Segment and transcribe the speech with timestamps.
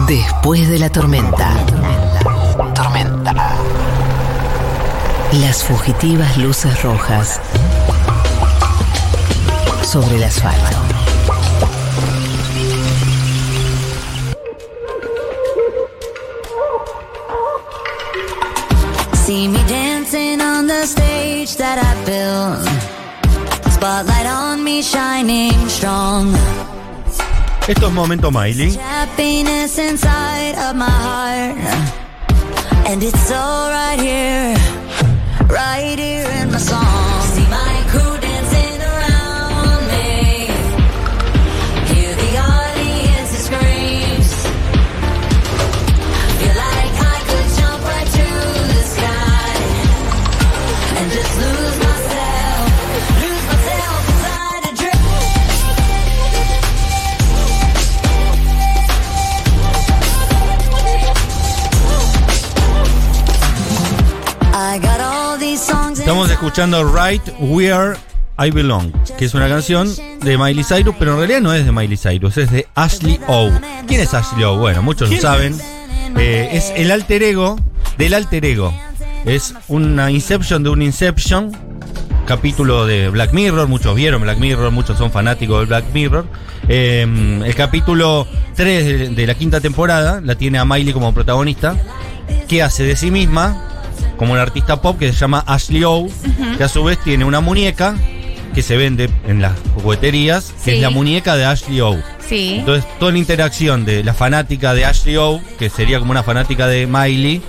[0.00, 1.54] Después de la tormenta.
[2.74, 3.34] Tormenta.
[5.32, 7.40] Las fugitivas luces rojas
[9.84, 10.76] sobre el asfalto.
[19.26, 23.72] See me dancing on the stage that I built.
[23.72, 26.34] Spotlight on me shining strong.
[27.68, 28.76] Esto es Momento Miley.
[32.86, 34.56] And it's all right here.
[35.48, 37.21] Right here in my song.
[66.42, 67.94] Escuchando Right Where
[68.36, 69.88] I Belong, que es una canción
[70.22, 73.48] de Miley Cyrus, pero en realidad no es de Miley Cyrus, es de Ashley O.
[73.86, 74.56] ¿Quién es Ashley O?
[74.56, 75.56] Bueno, muchos lo saben.
[76.18, 77.60] Eh, es el alter ego
[77.96, 78.74] del alter ego.
[79.24, 81.52] Es una Inception de un Inception,
[82.26, 83.68] capítulo de Black Mirror.
[83.68, 86.26] Muchos vieron Black Mirror, muchos son fanáticos de Black Mirror.
[86.66, 88.26] Eh, el capítulo
[88.56, 91.76] 3 de, de la quinta temporada la tiene a Miley como protagonista,
[92.48, 93.68] que hace de sí misma
[94.16, 96.06] como un artista pop que se llama Ashley O,
[96.58, 97.96] que a su vez tiene una muñeca
[98.54, 100.76] que se vende en las jugueterías, que Sí.
[100.76, 101.96] es la muñeca de Ashley O.
[102.28, 102.56] Sí.
[102.58, 106.66] Entonces, toda la interacción de la fanática de Ashley O, que sería como una fanática
[106.66, 107.40] de Miley,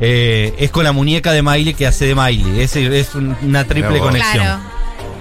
[0.00, 2.60] eh, es con la muñeca de Miley que hace de Miley.
[2.60, 4.44] Es, es un- una triple conexión.
[4.44, 4.60] Claro.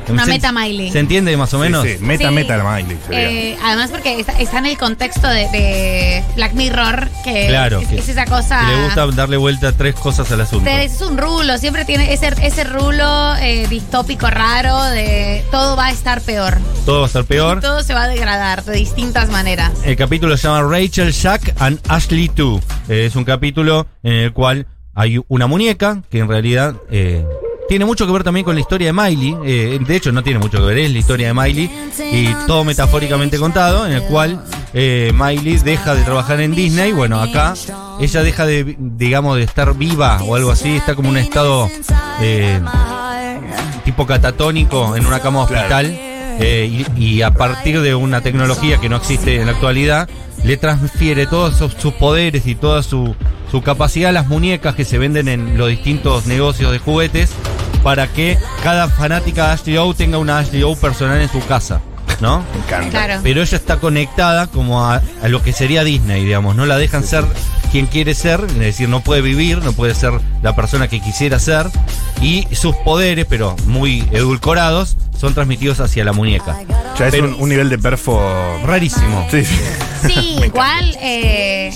[0.10, 0.92] Una ¿Se- meta Miley.
[0.92, 1.84] ¿Se entiende más o menos?
[1.84, 2.36] Sí, sí, meta, Sí.
[2.36, 2.98] meta la Miley.
[3.12, 7.88] Eh, además porque está, está en el contexto de, de Black Mirror, que Claro, es,
[7.88, 8.62] que- es esa cosa...
[8.62, 10.70] Que le gusta darle vuelta a tres cosas al asunto.
[10.70, 15.88] de- es un rulo, siempre tiene ese, ese rulo eh, distópico raro de todo va
[15.88, 16.58] a estar peor.
[16.86, 17.60] Todo va a estar peor.
[17.62, 19.72] Todo se va a degradar de distintas maneras.
[19.84, 22.62] El capítulo se llama Rachel, Jack and Ashley 2.
[22.90, 27.26] Eh, es un capítulo en el cual hay una muñeca que en realidad eh,
[27.68, 29.36] tiene mucho que ver también con la historia de Miley.
[29.46, 31.70] Eh, de hecho, no tiene mucho que ver, es la historia de Miley
[32.12, 34.44] y todo metafóricamente contado, en el cual
[34.74, 36.92] eh, Miley deja de trabajar en Disney.
[36.92, 37.54] Bueno, acá
[38.00, 41.70] ella deja de, digamos, de estar viva o algo así, está como en un estado
[42.22, 42.60] eh,
[43.84, 45.64] tipo catatónico en una cama Claro.
[45.64, 45.86] hospital
[46.40, 50.10] eh, y, y a partir de una tecnología que no existe en la actualidad
[50.44, 53.16] le transfiere todos sus, sus poderes y toda su,
[53.52, 57.32] su capacidad a las muñecas que se venden en los distintos negocios de juguetes
[57.86, 61.82] para que cada fanática de Ashley O tenga una Ashley O personal en su casa,
[62.20, 62.40] ¿no?
[62.54, 62.90] Me encanta.
[62.90, 63.20] Claro.
[63.22, 66.56] Pero ella está conectada como a, a lo que sería Disney, digamos.
[66.56, 67.26] No la dejan ser
[67.72, 71.38] quien quiere ser, es decir, no puede vivir, no puede ser la persona que quisiera
[71.38, 71.68] ser.
[72.24, 76.60] Y sus poderes, pero muy edulcorados, son transmitidos hacia la muñeca.
[76.98, 78.22] Ya es un, un nivel de perfo.
[78.64, 79.28] Rarísimo.
[79.32, 79.56] Sí, sí.
[80.08, 81.72] Sí, igual eh,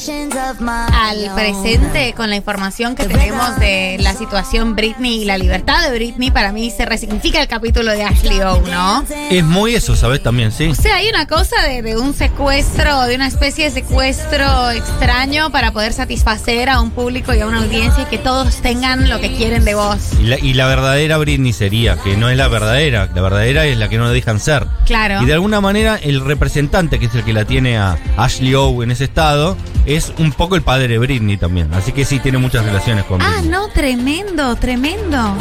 [0.93, 5.95] al presente con la información que tenemos de la situación Britney y la libertad de
[5.95, 9.03] Britney, para mí se resignifica el capítulo de Ashley O, ¿no?
[9.29, 10.21] Es muy eso, ¿sabes?
[10.21, 10.67] También, sí.
[10.67, 15.49] O sea, hay una cosa de, de un secuestro, de una especie de secuestro extraño
[15.51, 19.19] para poder satisfacer a un público y a una audiencia y que todos tengan lo
[19.19, 19.97] que quieren de vos.
[20.19, 23.77] Y la, y la verdadera Britney sería, que no es la verdadera, la verdadera es
[23.77, 24.65] la que no la dejan ser.
[24.85, 25.21] Claro.
[25.21, 28.83] Y de alguna manera el representante, que es el que la tiene a Ashley O
[28.83, 31.73] en ese estado, es un poco el padre de Britney también.
[31.73, 33.49] Así que sí tiene muchas relaciones con Ah, Britney.
[33.51, 35.35] no, tremendo, tremendo.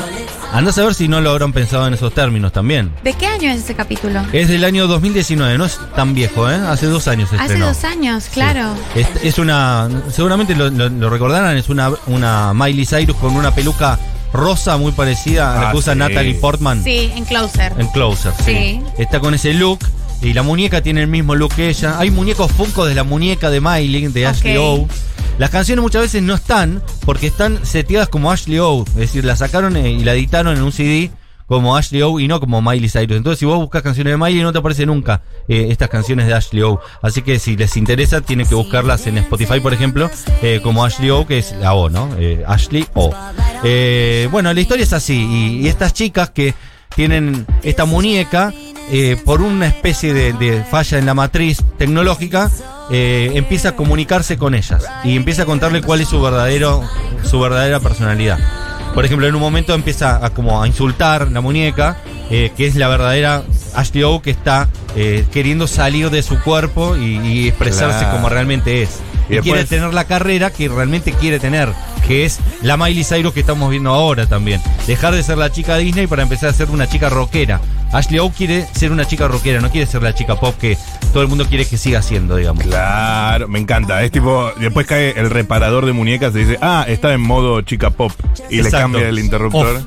[0.53, 2.91] Andás a ver si no lo habrán pensado en esos términos también.
[3.05, 4.23] ¿De qué año es ese capítulo?
[4.33, 6.55] Es del año 2019, no es tan viejo, ¿eh?
[6.55, 7.67] Hace dos años Hace estrenó.
[7.67, 8.75] dos años, claro.
[8.95, 9.01] Sí.
[9.01, 13.55] Es, es una, seguramente lo, lo- lo recordarán, es una, una Miley Cyrus con una
[13.55, 13.99] peluca
[14.33, 15.99] rosa muy parecida a la Ah, que usa sí.
[15.99, 17.73] Natalie Portman Sí, en Closer.
[17.79, 18.33] en Closer.
[18.45, 18.53] Sí.
[18.55, 18.81] Sí.
[18.99, 19.79] Está con ese look
[20.21, 21.99] y la muñeca tiene el mismo look que ella.
[21.99, 24.57] Hay muñecos Funko de la muñeca de Miley, de Ashley.
[24.59, 24.87] O.
[25.39, 28.85] Las canciones muchas veces no están porque están seteadas como Ashley O.
[28.89, 31.11] Es decir, la sacaron y la editaron en un CD
[31.49, 33.17] como Ashley O y no como Miley Cyrus.
[33.17, 36.35] Entonces, si vos buscas canciones de Miley, no te aparece nunca eh, estas canciones de
[36.35, 36.81] Ashley O.
[37.03, 40.11] Así que si les interesa, tienen que buscarlas en Spotify, por ejemplo,
[40.43, 42.11] eh, como Ashley O, que es la O, ¿no?
[42.19, 43.13] Eh, Ashley O.
[43.65, 45.15] Eh, bueno, la historia es así.
[45.15, 46.55] Y, y estas chicas que
[46.95, 48.53] tienen esta muñeca,
[48.91, 52.51] eh, por una especie de, de falla en la matriz tecnológica,
[52.91, 56.83] eh, empieza a comunicarse con ellas y empieza a contarle cuál es su verdadero,
[57.23, 58.39] su verdadera personalidad.
[58.95, 61.99] Por ejemplo, en un momento empieza a como a insultar la muñeca,
[62.31, 63.43] eh, que es la verdadera
[63.75, 68.17] Ashley O que está eh, queriendo salir de su cuerpo y, y expresarse Claro.
[68.17, 68.99] como realmente es.
[69.31, 71.69] Y quiere tener la carrera que realmente quiere tener,
[72.07, 74.61] que es la Miley Cyrus que estamos viendo ahora también.
[74.87, 77.61] Dejar de ser la chica Disney para empezar a ser una chica rockera.
[77.93, 80.77] Ashley O quiere ser una chica rockera, no quiere ser la chica pop que
[81.13, 82.65] todo el mundo quiere que siga siendo, digamos.
[82.65, 84.03] Claro, me encanta.
[84.03, 87.91] Es tipo, después cae el reparador de muñecas y dice, ah, está en modo chica
[87.91, 88.13] pop.
[88.51, 89.77] Y le cambia el interruptor.
[89.77, 89.85] Off.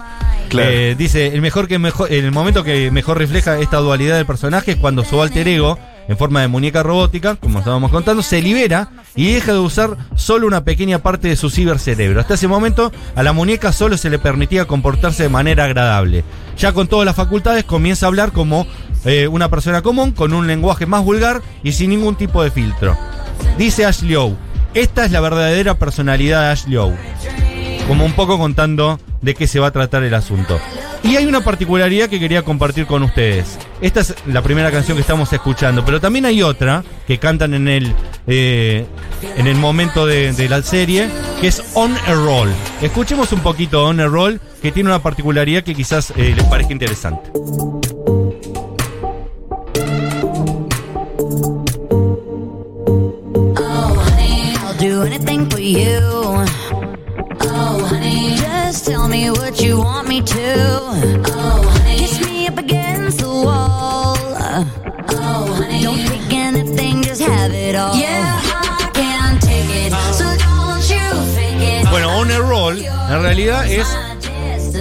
[0.50, 0.69] Claro.
[0.69, 4.71] Eh, dice, el mejor que mejor, el momento que mejor refleja esta dualidad del personaje
[4.71, 8.89] es cuando su alter ego, en forma de muñeca robótica, como estábamos contando, se libera
[9.15, 12.19] y deja de usar solo una pequeña parte de su cibercerebro.
[12.19, 16.24] Hasta ese momento, a la muñeca solo se le permitía comportarse de manera agradable.
[16.57, 18.68] Ya con todas las facultades comienza a hablar como
[19.06, 22.97] eh, una persona común, con un lenguaje más vulgar y sin ningún tipo de filtro.
[23.57, 24.36] Dice Ashley O,
[24.74, 26.94] esta es la verdadera personalidad de Ashley O
[27.88, 30.59] como un poco contando de qué se va a tratar el asunto.
[31.03, 33.57] Y hay una particularidad que quería compartir con ustedes.
[33.81, 37.68] Esta es la primera canción que estamos escuchando, pero también hay otra que cantan en
[37.68, 37.95] el,
[38.27, 38.86] eh,
[39.36, 41.09] en el momento de, la serie,
[41.39, 42.50] que es On a Roll.
[42.81, 46.74] Escuchemos un poquito On a Roll, que tiene una particularidad que quizás eh, les parezca
[46.74, 47.31] interesante.
[54.81, 56.20] Do anything for you.
[73.36, 73.88] Realidad es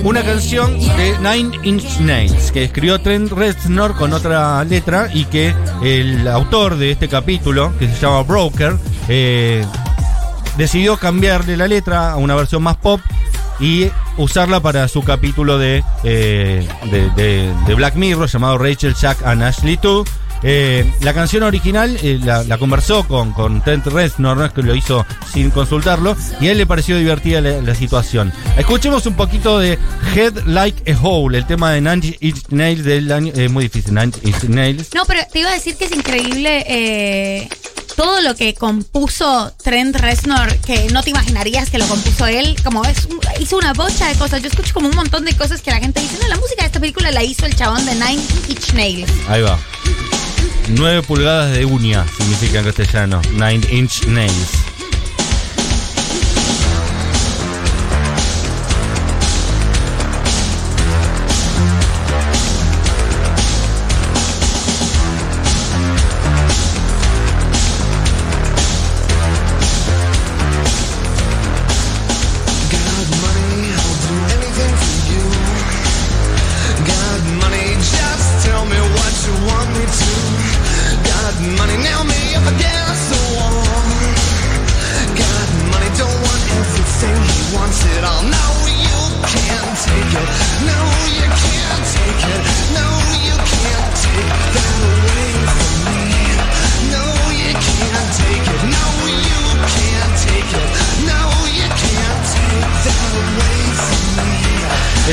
[0.02, 5.55] una canción de Nine Inch Nails que escribió Trent Reznor con otra letra y que
[5.85, 8.76] el autor de este capítulo, que se llama Broker,
[9.08, 9.64] eh,
[10.56, 13.00] decidió cambiarle la letra a una versión más pop
[13.61, 19.25] y usarla para su capítulo de, eh, de, de- de Black Mirror llamado Rachel, Jack
[19.25, 20.08] and Ashley 2.
[20.42, 24.62] Eh, la canción original eh, la, la conversó con, con Trent Reznor, no es que
[24.62, 28.32] lo hizo sin consultarlo, y a él le pareció divertida la, la situación.
[28.56, 29.78] Escuchemos un poquito de
[30.14, 33.32] Head Like a Hole, el tema de Nine Inch Nails del año.
[33.37, 34.94] Es muy difícil, Nine Inch Nails.
[34.94, 37.48] No, pero te iba a decir que es increíble eh,
[37.96, 42.56] todo lo que compuso Trent Reznor, que no te imaginarías que lo compuso él.
[42.64, 43.08] Como es,
[43.40, 44.40] hizo una bocha de cosas.
[44.40, 46.66] Yo escucho como un montón de cosas que la gente dice, no, la música de
[46.66, 49.10] esta película la hizo el chabón de Nine Inch Nails.
[49.28, 49.58] Ahí va.
[50.69, 53.20] 9 pulgadas de uña significa en castellano.
[53.32, 54.69] Nine Inch Nails.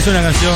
[0.08, 0.56] Es una canción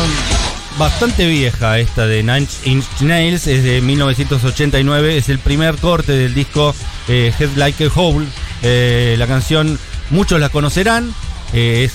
[0.79, 6.33] bastante vieja esta de Nine Inch Nails, es de 1989, es el primer corte del
[6.33, 6.73] disco
[7.09, 8.25] eh, Head Like a Hole.
[8.63, 9.77] Eh, la canción
[10.09, 11.13] muchos la conocerán,
[11.51, 11.91] eh, es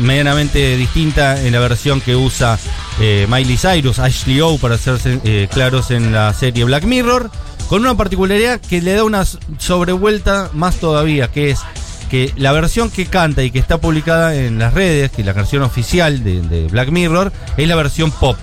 [0.00, 2.58] medianamente distinta en la versión que usa
[2.98, 7.30] Miley Cyrus, Ashley O, para eh, claros en la serie Black Mirror,
[7.68, 9.26] con una particularidad que le da una
[9.58, 11.60] sobrevuelta más todavía, que es
[12.04, 15.32] que la versión que canta y que está publicada en las redes, que es la
[15.32, 18.36] versión oficial de, de Black Mirror, es la versión pop.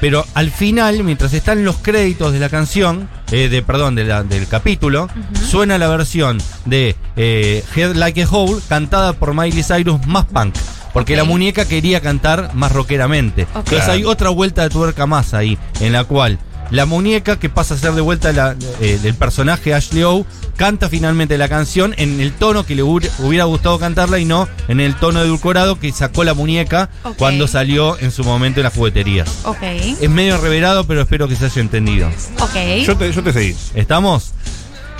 [0.00, 4.22] Pero al final, mientras están los créditos de la canción, eh, de perdón, de la-
[4.24, 5.08] del capítulo,
[5.48, 10.54] suena la versión de eh, Head Like a Hole cantada por Miley Cyrus más punk.
[10.92, 13.42] Porque la muñeca quería cantar más rockeramente.
[13.54, 13.56] Ok.
[13.66, 16.38] Entonces hay otra vuelta de tuerca más ahí, en la cual
[16.70, 20.88] la muñeca que pasa a ser de vuelta la, eh, del personaje Ashley O canta
[20.88, 24.94] finalmente la canción en el tono que le hubiera gustado cantarla y no en el
[24.96, 29.28] tono edulcorado que sacó la muñeca cuando salió en su momento en las jugueterías.
[29.44, 32.08] Ok, Es medio reverado, pero espero que se haya entendido.
[32.40, 32.54] ok.
[32.84, 33.54] Yo te, yo te seguí.
[33.74, 34.32] ¿Estamos?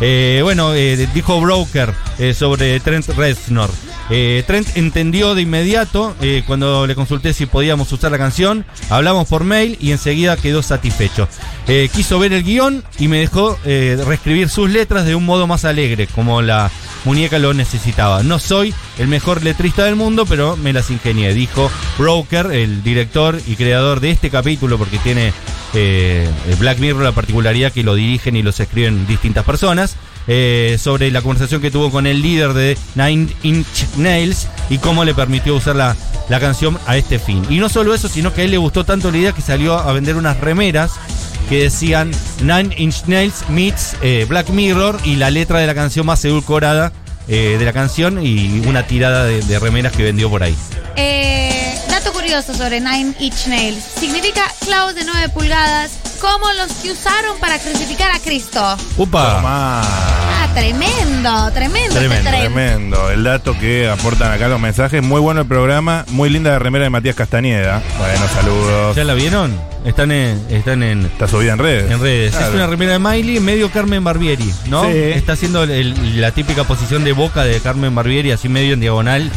[0.01, 3.71] Eh, bueno, eh, dijo Broker eh, sobre Trent Reznor.
[4.09, 8.65] Eh, Trent entendió de inmediato eh, cuando le consulté si podíamos usar la canción.
[8.89, 11.29] Hablamos por mail y enseguida quedó satisfecho.
[11.67, 15.65] Eh, quiso ver el guion y me dejó reescribir sus letras de un modo más
[15.65, 16.71] alegre, como la
[17.05, 18.23] muñeca lo necesitaba.
[18.23, 23.41] No soy el mejor letrista del mundo, pero me las ingenié, dijo Broker, el director
[23.47, 25.33] y creador de este capítulo, porque tiene
[26.59, 29.97] Black Mirror, la particularidad que lo dirigen y los escriben distintas personas.
[30.29, 35.05] Eh, sobre la conversación que tuvo con el líder de Nine Inch Nails y cómo
[35.05, 35.97] le permitió usar la,
[36.29, 37.45] la canción a este fin.
[37.49, 39.75] Y no solo eso, sino que a él le gustó tanto la idea que salió
[39.79, 40.93] a vender unas remeras
[41.49, 46.05] que decían Nine Inch Nails meets eh, Black Mirror y la letra de la canción
[46.05, 46.93] más edulcorada
[47.29, 50.57] eh, de la canción y una tirada de, remeras que vendió por ahí.
[51.89, 53.83] Dato curioso sobre Nine Inch Nails.
[53.99, 58.77] Significa clavos de 9 pulgadas, como los que usaron para crucificar a Cristo.
[58.97, 59.41] ¡Upa!
[59.45, 61.89] Ah, tremendo, tremendo.
[61.97, 62.31] este Tremendo.
[62.31, 65.03] Tremendo, el dato que aportan acá los mensajes.
[65.03, 67.83] Muy bueno el programa, muy linda la remera de Matías Castañeda.
[67.99, 68.97] Bueno, saludos.
[68.97, 69.59] ¿Ya la vieron?
[69.85, 71.91] Están en, están en, Está subida en redes.
[71.91, 72.33] en redes.
[72.33, 72.49] Claro.
[72.49, 74.83] Es una remera de Miley, medio Carmen Barbieri, ¿no?
[74.85, 74.97] Sí.
[74.97, 79.31] Está haciendo el- la típica posición de boca de Carmen Barbieri, así medio en diagonal.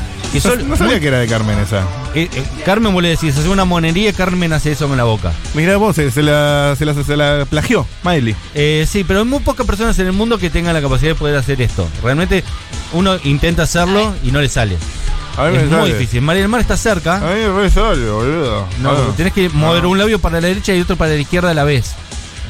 [0.68, 1.80] No, sabía que era de Carmen esa.
[2.14, 5.32] eh, eh, Carmen vos le decís, hace una monería, Carmen hace eso con la boca.
[5.56, 8.36] Mirá vos, se, se la, se, la, se la plagió, Miley.
[8.54, 11.16] Eh, sí, pero hay muy pocas personas en el mundo que tengan la capacidad de
[11.16, 11.88] poder hacer esto.
[12.04, 12.44] Realmente
[12.94, 14.78] uno intenta hacerlo y no le sale.
[15.38, 16.22] A mí Es me muy difícil.
[16.22, 17.20] María del Mar está A cerca.
[17.20, 18.68] mí me sale, boludo.
[18.82, 19.14] No, Ah.
[19.18, 21.64] tenés que mover un labio para la derecha y otro para la izquierda a la
[21.64, 21.94] vez.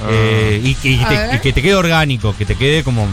[0.01, 0.07] Ah.
[0.11, 1.35] Eh, y, que- y te, ver.
[1.35, 3.07] y que te quede orgánico, que te quede como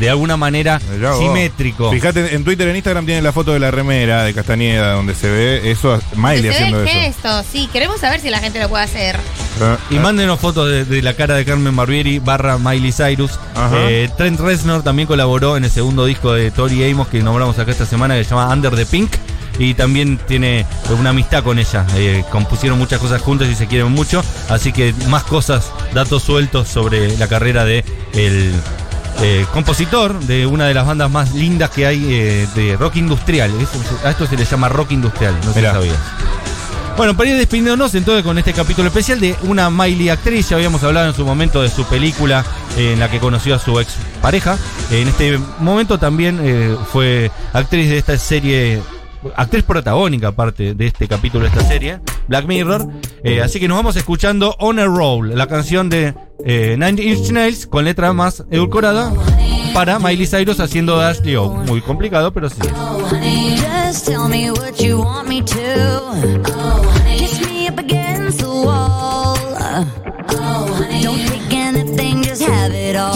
[0.00, 1.18] de alguna manera Mirá vos.
[1.20, 1.90] simétrico.
[1.90, 5.30] Fíjate, en Twitter, en Instagram tiene la foto de la remera de Castañeda, donde se
[5.30, 6.98] ve eso, Miley Se ve haciendo el eso.
[7.00, 7.68] gesto, sí.
[7.72, 9.16] Queremos saber si la gente lo puede hacer.
[9.60, 10.00] Ah, Y ah.
[10.00, 13.38] mándenos fotos de, de la cara de Carmen Barbieri barra Miley Cyrus.
[13.74, 17.70] Eh, Trent Reznor también colaboró en el segundo disco de Tori Amos que nombramos acá
[17.70, 19.12] esta semana que se llama Under the Pink.
[19.58, 20.66] Y también tiene
[20.98, 21.86] una amistad con ella.
[21.96, 24.22] Eh, compusieron muchas cosas juntos y se quieren mucho.
[24.48, 27.84] Así que más cosas, datos sueltos sobre la carrera de
[28.14, 28.52] el
[29.22, 33.50] eh, compositor de una de las bandas más lindas que hay eh, de rock industrial.
[33.60, 35.96] Eso- a esto se le llama rock industrial, no sé si sabías.
[36.96, 40.82] Bueno, para ir despidiéndonos entonces con este capítulo especial de una Miley actriz, ya habíamos
[40.84, 42.44] hablado en su momento de su película
[42.76, 44.56] eh, en la que conoció a su ex pareja.
[44.90, 48.80] En este momento también fue actriz de esta serie,
[49.36, 52.86] actriz protagónica aparte de este capítulo de esta serie, Black Mirror.
[53.22, 56.14] Eh, así que nos vamos escuchando On a Roll, la canción de
[56.44, 59.12] eh, Nine Inch Nails con letra más edulcorada
[59.72, 61.48] para Miley Cyrus haciendo de Ashley O.
[61.48, 62.60] Muy complicado, pero sí.
[71.02, 73.14] Don't take anything, just have it all.